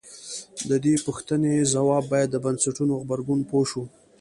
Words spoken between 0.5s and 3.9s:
د دې پوښتنې ځواب باید د بنسټونو غبرګون پوه شو.